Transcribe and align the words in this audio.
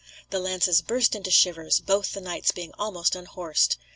The 0.31 0.39
lances 0.39 0.81
burst 0.81 1.13
into 1.13 1.29
shivers, 1.29 1.79
both 1.79 2.13
the 2.13 2.21
knights 2.21 2.49
being 2.49 2.71
almost 2.79 3.15
unhorsed. 3.15 3.77